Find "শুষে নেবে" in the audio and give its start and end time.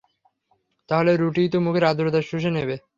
2.21-2.75